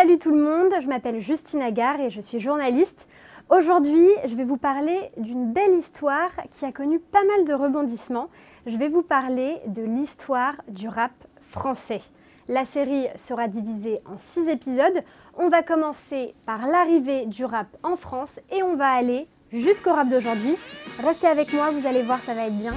Salut 0.00 0.18
tout 0.18 0.30
le 0.30 0.42
monde, 0.42 0.72
je 0.80 0.86
m'appelle 0.86 1.20
Justine 1.20 1.60
Agar 1.60 2.00
et 2.00 2.08
je 2.08 2.22
suis 2.22 2.40
journaliste. 2.40 3.06
Aujourd'hui, 3.50 4.06
je 4.24 4.34
vais 4.34 4.44
vous 4.44 4.56
parler 4.56 4.98
d'une 5.18 5.52
belle 5.52 5.74
histoire 5.74 6.30
qui 6.50 6.64
a 6.64 6.72
connu 6.72 6.98
pas 6.98 7.22
mal 7.22 7.44
de 7.44 7.52
rebondissements. 7.52 8.30
Je 8.64 8.78
vais 8.78 8.88
vous 8.88 9.02
parler 9.02 9.58
de 9.66 9.82
l'histoire 9.82 10.54
du 10.68 10.88
rap 10.88 11.12
français. 11.50 12.00
La 12.48 12.64
série 12.64 13.08
sera 13.16 13.46
divisée 13.46 14.00
en 14.06 14.16
six 14.16 14.48
épisodes. 14.48 15.04
On 15.36 15.50
va 15.50 15.62
commencer 15.62 16.34
par 16.46 16.66
l'arrivée 16.66 17.26
du 17.26 17.44
rap 17.44 17.68
en 17.82 17.96
France 17.96 18.40
et 18.50 18.62
on 18.62 18.76
va 18.76 18.88
aller 18.88 19.24
jusqu'au 19.52 19.92
rap 19.92 20.08
d'aujourd'hui. 20.08 20.56
Restez 20.98 21.26
avec 21.26 21.52
moi, 21.52 21.72
vous 21.72 21.86
allez 21.86 22.04
voir, 22.04 22.20
ça 22.20 22.32
va 22.32 22.46
être 22.46 22.58
bien. 22.58 22.72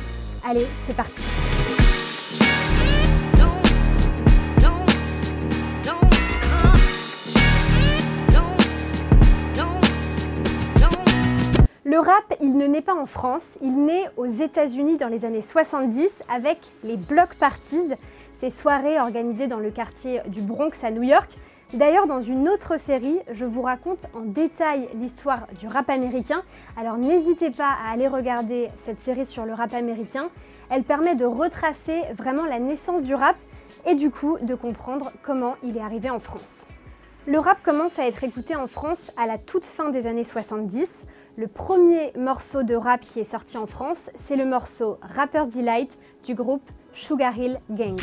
Allez, 0.45 0.67
c'est 0.85 0.95
parti. 0.97 1.21
Rap, 12.03 12.35
il 12.41 12.57
ne 12.57 12.67
naît 12.67 12.81
pas 12.81 12.93
en 12.93 13.05
France, 13.05 13.57
il 13.61 13.85
naît 13.85 14.09
aux 14.17 14.25
États-Unis 14.25 14.97
dans 14.97 15.07
les 15.07 15.23
années 15.23 15.41
70 15.41 16.09
avec 16.29 16.59
les 16.83 16.97
block 16.97 17.35
parties, 17.35 17.93
ces 18.41 18.49
soirées 18.49 18.99
organisées 18.99 19.47
dans 19.47 19.59
le 19.59 19.71
quartier 19.71 20.21
du 20.27 20.41
Bronx 20.41 20.83
à 20.83 20.91
New 20.91 21.03
York. 21.03 21.31
D'ailleurs, 21.73 22.05
dans 22.05 22.21
une 22.21 22.49
autre 22.49 22.77
série, 22.77 23.19
je 23.31 23.45
vous 23.45 23.61
raconte 23.61 24.05
en 24.13 24.19
détail 24.19 24.89
l'histoire 24.95 25.47
du 25.59 25.67
rap 25.67 25.89
américain. 25.89 26.43
Alors 26.77 26.97
n'hésitez 26.97 27.51
pas 27.51 27.69
à 27.69 27.93
aller 27.93 28.09
regarder 28.09 28.67
cette 28.83 28.99
série 28.99 29.25
sur 29.25 29.45
le 29.45 29.53
rap 29.53 29.73
américain. 29.73 30.29
Elle 30.69 30.83
permet 30.83 31.15
de 31.15 31.25
retracer 31.25 32.01
vraiment 32.13 32.45
la 32.45 32.59
naissance 32.59 33.01
du 33.01 33.15
rap 33.15 33.37
et 33.87 33.95
du 33.95 34.11
coup 34.11 34.37
de 34.41 34.55
comprendre 34.55 35.13
comment 35.21 35.55
il 35.63 35.77
est 35.77 35.81
arrivé 35.81 36.09
en 36.09 36.19
France. 36.19 36.65
Le 37.25 37.39
rap 37.39 37.63
commence 37.63 37.99
à 37.99 38.05
être 38.05 38.25
écouté 38.25 38.53
en 38.57 38.67
France 38.67 39.11
à 39.15 39.25
la 39.25 39.37
toute 39.37 39.65
fin 39.65 39.89
des 39.89 40.07
années 40.07 40.25
70. 40.25 40.89
Le 41.35 41.47
premier 41.47 42.13
morceau 42.15 42.61
de 42.61 42.75
rap 42.75 43.01
qui 43.01 43.19
est 43.19 43.23
sorti 43.23 43.57
en 43.57 43.65
France, 43.65 44.11
c'est 44.23 44.35
le 44.35 44.45
morceau 44.45 44.99
Rapper's 45.01 45.49
Delight 45.49 45.97
du 46.23 46.35
groupe 46.35 46.61
Sugar 46.93 47.35
Hill 47.35 47.59
Gang. 47.71 47.99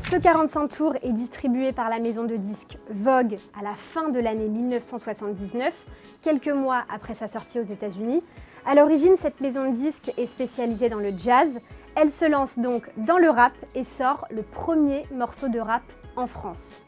Ce 0.00 0.16
45 0.16 0.68
tours 0.68 0.94
est 1.02 1.12
distribué 1.12 1.72
par 1.72 1.90
la 1.90 1.98
maison 1.98 2.22
de 2.22 2.36
disques 2.36 2.78
Vogue 2.88 3.36
à 3.58 3.64
la 3.64 3.74
fin 3.74 4.10
de 4.10 4.20
l'année 4.20 4.48
1979, 4.48 5.74
quelques 6.22 6.46
mois 6.46 6.84
après 6.88 7.16
sa 7.16 7.26
sortie 7.26 7.58
aux 7.58 7.64
États-Unis. 7.64 8.22
À 8.64 8.74
l'origine, 8.76 9.16
cette 9.18 9.40
maison 9.40 9.70
de 9.70 9.74
disques 9.74 10.12
est 10.16 10.26
spécialisée 10.26 10.88
dans 10.88 10.98
le 10.98 11.12
jazz 11.16 11.58
elle 12.00 12.12
se 12.12 12.24
lance 12.24 12.60
donc 12.60 12.88
dans 12.96 13.18
le 13.18 13.28
rap 13.28 13.52
et 13.74 13.82
sort 13.82 14.24
le 14.30 14.42
premier 14.42 15.02
morceau 15.12 15.48
de 15.48 15.58
rap 15.58 15.82
en 16.14 16.28
France. 16.28 16.80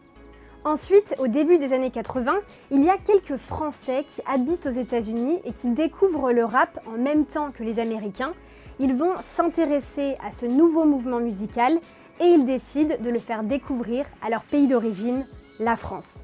Ensuite, 0.63 1.17
au 1.19 1.27
début 1.27 1.59
des 1.59 1.73
années 1.73 1.91
80, 1.91 2.33
il 2.71 2.85
y 2.85 2.91
a 2.91 2.97
quelques 2.97 3.37
Français 3.37 4.05
qui 4.09 4.23
habitent 4.25 4.67
aux 4.67 4.71
États-Unis 4.71 5.41
et 5.45 5.53
qui 5.53 5.71
découvrent 5.71 6.31
le 6.31 6.45
rap 6.45 6.79
en 6.87 6.97
même 6.97 7.25
temps 7.25 7.51
que 7.51 7.65
les 7.65 7.81
Américains. 7.81 8.35
Ils 8.79 8.95
vont 8.95 9.15
s'intéresser 9.35 10.17
à 10.25 10.31
ce 10.31 10.47
nouveau 10.47 10.85
mouvement 10.85 11.19
musical 11.19 11.81
et 12.21 12.27
ils 12.27 12.45
décident 12.45 12.95
de 13.01 13.11
le 13.11 13.19
faire 13.19 13.43
découvrir 13.43 14.07
à 14.23 14.31
leur 14.31 14.45
pays 14.45 14.69
d'origine, 14.69 15.27
la 15.59 15.75
France. 15.75 16.23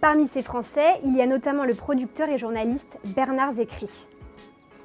Parmi 0.00 0.26
ces 0.26 0.42
Français, 0.42 1.00
il 1.04 1.14
y 1.14 1.20
a 1.20 1.26
notamment 1.26 1.64
le 1.64 1.74
producteur 1.74 2.30
et 2.30 2.38
journaliste 2.38 2.98
Bernard 3.14 3.52
Zécry. 3.54 3.90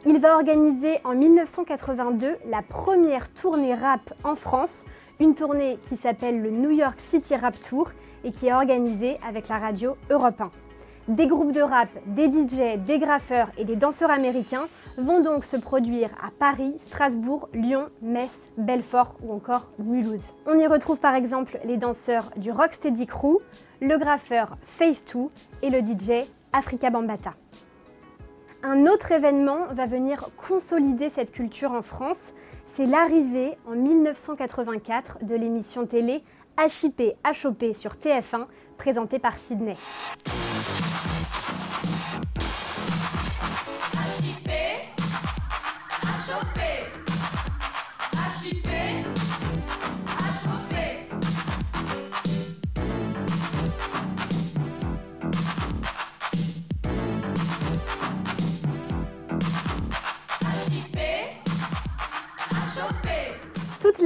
Il 0.10 0.20
va 0.20 0.36
organiser 0.36 1.02
en 1.04 1.16
1982 1.16 2.38
la 2.46 2.62
première 2.62 3.30
tournée 3.34 3.74
rap 3.74 4.14
en 4.24 4.36
France, 4.36 4.86
une 5.20 5.36
tournée 5.36 5.78
qui 5.90 5.98
s'appelle 5.98 6.42
le 6.42 6.50
New 6.50 6.72
York 6.72 6.98
City 7.10 7.36
Rap 7.36 7.60
Tour 7.60 7.92
et 8.24 8.32
qui 8.32 8.48
est 8.48 8.54
organisée 8.54 9.18
avec 9.28 9.50
la 9.50 9.58
radio 9.58 9.98
Europe 10.10 10.40
1. 10.40 11.14
Des 11.14 11.28
groupes 11.28 11.52
de 11.52 11.60
rap, 11.60 11.90
des 12.06 12.28
DJ, 12.28 12.78
des 12.86 13.00
graffeurs 13.00 13.50
et 13.58 13.66
des 13.66 13.76
danseurs 13.76 14.10
américains 14.10 14.70
vont 14.98 15.22
donc 15.22 15.44
se 15.44 15.58
produire 15.58 16.10
à 16.26 16.32
Paris, 16.32 16.76
Strasbourg, 16.88 17.50
Lyon, 17.54 17.90
Metz, 18.02 18.32
Belfort 18.58 19.16
ou 19.22 19.34
encore 19.34 19.68
Mulhouse. 19.78 20.32
On 20.46 20.58
y 20.58 20.68
retrouve 20.68 21.00
par 21.00 21.16
exemple 21.16 21.60
les 21.66 21.76
danseurs 21.76 22.30
du 22.38 22.50
Rocksteady 22.50 23.08
Crew, 23.08 23.40
le 23.82 23.98
graffeur 23.98 24.56
Face 24.62 25.04
2 25.04 25.24
et 25.64 25.70
le 25.70 25.80
DJ 25.80 26.26
Africa 26.54 26.90
Bambata. 26.90 27.34
Un 28.64 28.88
autre 28.88 29.12
événement 29.12 29.68
va 29.72 29.86
venir 29.86 30.30
consolider 30.36 31.10
cette 31.12 31.32
culture 31.32 31.72
en 31.72 31.84
France, 31.84 32.34
c'est 32.74 32.88
l'arrivée 32.88 33.56
en 33.68 33.76
1984 33.76 35.20
de 35.24 35.36
l'émission 35.36 35.86
télé 35.86 36.24
HIP 36.60 37.02
HOP 37.24 37.76
sur 37.76 37.94
TF1 37.94 38.46
présentée 38.78 39.20
par 39.20 39.36
Sydney. 39.36 39.78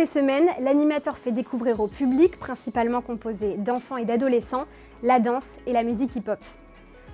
Les 0.01 0.07
semaines, 0.07 0.49
l'animateur 0.59 1.15
fait 1.15 1.31
découvrir 1.31 1.79
au 1.79 1.85
public, 1.85 2.39
principalement 2.39 3.01
composé 3.01 3.53
d'enfants 3.57 3.97
et 3.97 4.05
d'adolescents, 4.05 4.65
la 5.03 5.19
danse 5.19 5.45
et 5.67 5.73
la 5.73 5.83
musique 5.83 6.15
hip-hop. 6.15 6.39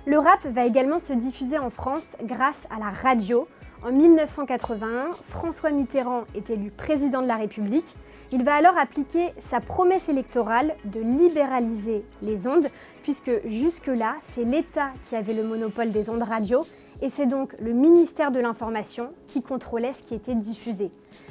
Le 0.06 0.18
rap 0.18 0.42
va 0.46 0.64
également 0.64 0.98
se 0.98 1.12
diffuser 1.12 1.58
en 1.58 1.68
France 1.68 2.16
grâce 2.22 2.66
à 2.74 2.78
la 2.78 2.88
radio. 2.88 3.46
En 3.84 3.92
1981, 3.92 5.12
François 5.28 5.70
Mitterrand 5.70 6.24
est 6.34 6.50
élu 6.50 6.72
président 6.72 7.22
de 7.22 7.28
la 7.28 7.36
République. 7.36 7.86
Il 8.32 8.42
va 8.42 8.56
alors 8.56 8.76
appliquer 8.76 9.32
sa 9.48 9.60
promesse 9.60 10.08
électorale 10.08 10.74
de 10.84 11.00
libéraliser 11.00 12.04
les 12.20 12.48
ondes, 12.48 12.66
puisque 13.04 13.30
jusque-là, 13.46 14.16
c'est 14.32 14.42
l'État 14.42 14.88
qui 15.04 15.14
avait 15.14 15.32
le 15.32 15.44
monopole 15.44 15.92
des 15.92 16.10
ondes 16.10 16.24
radio 16.24 16.64
et 17.00 17.08
c'est 17.08 17.26
donc 17.26 17.54
le 17.60 17.72
ministère 17.72 18.32
de 18.32 18.40
l'Information 18.40 19.12
qui 19.28 19.42
contrôlait 19.42 19.92
ce 19.94 20.08
qui 20.08 20.16
était 20.16 20.34
diffusé. 20.34 20.90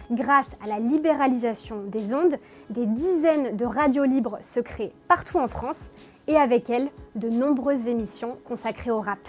Grâce 0.10 0.48
à 0.64 0.68
la 0.68 0.80
libéralisation 0.80 1.84
des 1.84 2.14
ondes, 2.14 2.38
des 2.70 2.86
dizaines 2.86 3.58
de 3.58 3.66
radios 3.66 4.06
libres 4.06 4.38
se 4.42 4.62
créent 4.62 4.94
partout 5.10 5.38
en 5.38 5.50
France 5.50 5.88
et 6.28 6.38
avec 6.38 6.70
elles, 6.70 6.90
de 7.16 7.28
nombreuses 7.28 7.88
émissions 7.88 8.38
consacrées 8.46 8.92
au 8.92 9.02
rap. 9.02 9.20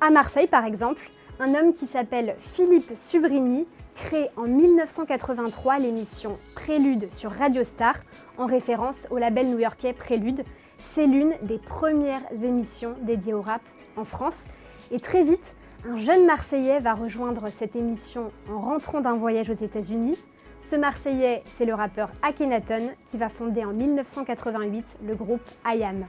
À 0.00 0.10
Marseille, 0.10 0.46
par 0.46 0.64
exemple, 0.64 1.10
un 1.38 1.54
homme 1.54 1.72
qui 1.72 1.86
s'appelle 1.86 2.36
Philippe 2.38 2.92
Subrini 2.94 3.66
crée 3.94 4.28
en 4.36 4.42
1983 4.42 5.78
l'émission 5.78 6.38
Prélude 6.54 7.12
sur 7.12 7.32
Radio 7.32 7.64
Star 7.64 7.94
en 8.38 8.46
référence 8.46 9.06
au 9.10 9.18
label 9.18 9.48
new-yorkais 9.48 9.92
Prélude. 9.92 10.42
C'est 10.78 11.06
l'une 11.06 11.34
des 11.42 11.58
premières 11.58 12.22
émissions 12.42 12.94
dédiées 13.02 13.34
au 13.34 13.42
rap 13.42 13.62
en 13.96 14.04
France 14.04 14.44
et 14.90 15.00
très 15.00 15.24
vite, 15.24 15.54
un 15.88 15.96
jeune 15.96 16.26
Marseillais 16.26 16.78
va 16.78 16.94
rejoindre 16.94 17.48
cette 17.48 17.76
émission 17.76 18.30
en 18.50 18.60
rentrant 18.60 19.00
d'un 19.00 19.16
voyage 19.16 19.50
aux 19.50 19.54
États-Unis. 19.54 20.18
Ce 20.60 20.76
Marseillais, 20.76 21.42
c'est 21.46 21.64
le 21.64 21.74
rappeur 21.74 22.10
Akhenaton 22.22 22.90
qui 23.06 23.16
va 23.16 23.28
fonder 23.28 23.64
en 23.64 23.72
1988 23.72 24.98
le 25.04 25.14
groupe 25.14 25.42
IAM. 25.66 26.06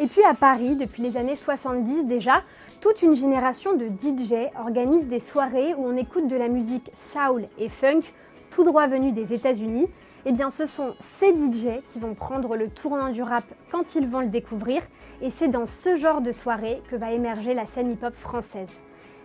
Et 0.00 0.08
puis 0.08 0.24
à 0.24 0.34
Paris, 0.34 0.74
depuis 0.74 1.02
les 1.02 1.16
années 1.16 1.36
70 1.36 2.04
déjà, 2.04 2.42
toute 2.80 3.02
une 3.02 3.14
génération 3.14 3.74
de 3.74 3.86
DJ 3.86 4.50
organise 4.58 5.06
des 5.06 5.20
soirées 5.20 5.72
où 5.74 5.86
on 5.86 5.96
écoute 5.96 6.26
de 6.26 6.34
la 6.34 6.48
musique 6.48 6.90
soul 7.12 7.46
et 7.58 7.68
funk, 7.68 8.00
tout 8.50 8.64
droit 8.64 8.88
venu 8.88 9.12
des 9.12 9.32
États-Unis. 9.32 9.86
Eh 10.26 10.32
bien, 10.32 10.50
ce 10.50 10.66
sont 10.66 10.94
ces 10.98 11.32
DJ 11.32 11.80
qui 11.92 12.00
vont 12.00 12.14
prendre 12.14 12.56
le 12.56 12.70
tournant 12.70 13.10
du 13.10 13.22
rap 13.22 13.44
quand 13.70 13.94
ils 13.94 14.08
vont 14.08 14.20
le 14.20 14.28
découvrir, 14.28 14.82
et 15.22 15.30
c'est 15.30 15.48
dans 15.48 15.66
ce 15.66 15.96
genre 15.96 16.22
de 16.22 16.32
soirée 16.32 16.82
que 16.90 16.96
va 16.96 17.12
émerger 17.12 17.54
la 17.54 17.66
scène 17.66 17.92
hip-hop 17.92 18.14
française. 18.16 18.80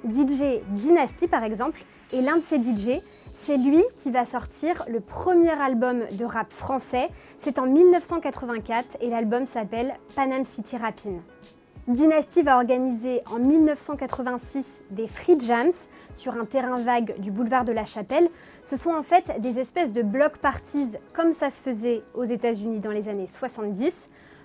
DJ 0.06 0.62
Dynasty 0.70 1.28
par 1.28 1.44
exemple, 1.44 1.84
et 2.12 2.22
l'un 2.22 2.38
de 2.38 2.44
ces 2.44 2.58
DJ, 2.58 3.02
c'est 3.46 3.58
lui 3.58 3.84
qui 3.98 4.12
va 4.12 4.26
sortir 4.26 4.84
le 4.90 5.00
premier 5.00 5.52
album 5.52 6.04
de 6.12 6.26
rap 6.26 6.52
français. 6.52 7.10
C'est 7.40 7.60
en 7.60 7.66
1984 7.66 8.98
et 9.02 9.10
l'album 9.10 9.46
s'appelle 9.46 9.96
Panam 10.16 10.44
City 10.46 10.78
Rappin'. 10.78 11.22
Dynasty 11.88 12.44
va 12.44 12.58
organiser 12.58 13.24
en 13.32 13.40
1986 13.40 14.64
des 14.92 15.08
free 15.08 15.40
jams 15.40 15.72
sur 16.16 16.36
un 16.36 16.46
terrain 16.46 16.78
vague 16.78 17.20
du 17.20 17.32
boulevard 17.32 17.66
de 17.66 17.72
la 17.72 17.86
Chapelle. 17.86 18.30
Ce 18.62 18.78
sont 18.78 18.92
en 18.92 19.02
fait 19.02 19.42
des 19.42 19.58
espèces 19.60 19.92
de 19.92 20.04
block 20.04 20.38
parties 20.38 20.92
comme 21.16 21.34
ça 21.34 21.50
se 21.50 21.62
faisait 21.62 22.04
aux 22.14 22.26
États-Unis 22.26 22.80
dans 22.80 22.92
les 22.92 23.08
années 23.08 23.28
70. 23.28 23.92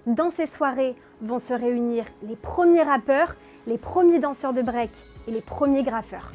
Dans 0.06 0.30
ces 0.30 0.46
soirées 0.46 0.94
vont 1.20 1.38
se 1.38 1.52
réunir 1.52 2.06
les 2.22 2.36
premiers 2.36 2.82
rappeurs, 2.82 3.36
les 3.66 3.78
premiers 3.78 4.20
danseurs 4.20 4.54
de 4.54 4.62
break 4.62 4.90
et 5.28 5.30
les 5.30 5.42
premiers 5.42 5.82
graffeurs. 5.82 6.32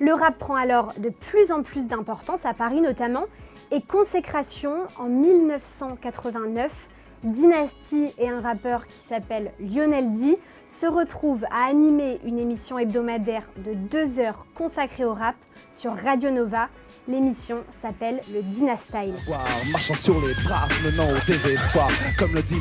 Le 0.00 0.12
rap 0.12 0.38
prend 0.38 0.56
alors 0.56 0.92
de 0.98 1.08
plus 1.08 1.52
en 1.52 1.62
plus 1.62 1.86
d'importance, 1.86 2.44
à 2.44 2.54
Paris 2.54 2.80
notamment, 2.80 3.24
et 3.70 3.80
consécration 3.80 4.72
en 4.98 5.04
1989. 5.08 6.88
Dynasty 7.24 8.12
et 8.18 8.28
un 8.28 8.40
rappeur 8.40 8.86
qui 8.86 8.98
s'appelle 9.08 9.52
Lionel 9.58 10.12
D 10.12 10.38
se 10.68 10.86
retrouvent 10.86 11.44
à 11.50 11.70
animer 11.70 12.20
une 12.24 12.38
émission 12.38 12.78
hebdomadaire 12.78 13.44
de 13.56 13.72
deux 13.72 14.18
heures 14.18 14.44
consacrée 14.54 15.04
au 15.04 15.14
rap 15.14 15.34
sur 15.74 15.96
Radio 15.96 16.30
Nova. 16.30 16.68
L'émission 17.08 17.62
s'appelle 17.80 18.20
le 18.32 18.42
Dynastyle. 18.42 19.14
Marchant 19.72 19.94
sur 19.94 20.20
les 20.20 20.34
traces 20.34 20.72
menant 20.82 21.10
au 21.10 21.26
désespoir, 21.26 21.88
comme 22.18 22.34
le 22.34 22.42
dit 22.42 22.58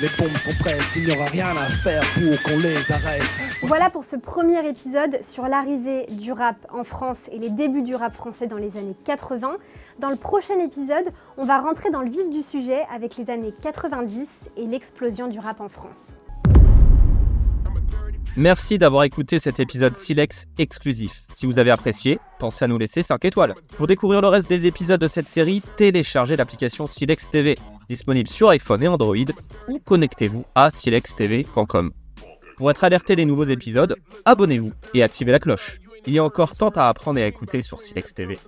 les 0.00 0.08
bombes 0.18 0.36
sont 0.36 0.54
prêtes, 0.58 0.80
il 0.96 1.04
n'y 1.04 1.12
aura 1.12 1.26
rien 1.26 1.56
à 1.56 1.70
faire 1.70 2.02
pour 2.14 2.42
qu'on 2.42 2.58
les 2.58 2.90
arrête. 2.90 3.22
Voilà 3.62 3.90
pour 3.90 4.04
ce 4.04 4.16
premier 4.16 4.66
épisode 4.66 5.18
sur 5.22 5.46
l'arrivée 5.46 6.06
du 6.06 6.32
rap 6.32 6.56
en 6.72 6.82
France 6.82 7.28
et 7.30 7.38
les 7.38 7.50
débuts 7.50 7.82
du 7.82 7.94
rap 7.94 8.14
français 8.14 8.46
dans 8.46 8.56
les 8.56 8.78
années 8.78 8.96
80. 9.04 9.56
Dans 9.98 10.08
le 10.08 10.16
prochain 10.16 10.58
épisode, 10.58 11.12
on 11.36 11.44
va 11.44 11.60
rentrer 11.60 11.90
dans 11.90 12.00
le 12.00 12.08
vif 12.08 12.28
du 12.30 12.40
sujet 12.40 12.86
avec 12.92 13.18
les 13.18 13.28
années 13.28 13.52
90 13.62 14.48
et 14.56 14.64
l'explosion 14.64 15.28
du 15.28 15.38
rap 15.38 15.60
en 15.60 15.68
France. 15.68 16.14
Merci 18.34 18.78
d'avoir 18.78 19.02
écouté 19.04 19.38
cet 19.38 19.60
épisode 19.60 19.94
Silex 19.94 20.46
exclusif. 20.56 21.24
Si 21.32 21.44
vous 21.44 21.58
avez 21.58 21.70
apprécié, 21.70 22.18
pensez 22.38 22.64
à 22.64 22.68
nous 22.68 22.78
laisser 22.78 23.02
5 23.02 23.22
étoiles. 23.26 23.54
Pour 23.76 23.86
découvrir 23.86 24.22
le 24.22 24.28
reste 24.28 24.48
des 24.48 24.64
épisodes 24.64 25.00
de 25.00 25.06
cette 25.06 25.28
série, 25.28 25.62
téléchargez 25.76 26.36
l'application 26.36 26.86
Silex 26.86 27.28
TV, 27.28 27.58
disponible 27.88 28.28
sur 28.28 28.48
iPhone 28.48 28.82
et 28.82 28.88
Android, 28.88 29.16
ou 29.68 29.78
connectez-vous 29.80 30.44
à 30.54 30.70
silextv.com. 30.70 31.92
Pour 32.60 32.70
être 32.70 32.84
alerté 32.84 33.16
des 33.16 33.24
nouveaux 33.24 33.44
épisodes, 33.44 33.96
abonnez-vous 34.26 34.74
et 34.92 35.02
activez 35.02 35.32
la 35.32 35.38
cloche. 35.38 35.80
Il 36.06 36.12
y 36.12 36.18
a 36.18 36.24
encore 36.24 36.56
tant 36.56 36.68
à 36.68 36.90
apprendre 36.90 37.18
et 37.18 37.22
à 37.22 37.26
écouter 37.26 37.62
sur 37.62 37.80
Silex 37.80 38.12
TV. 38.12 38.38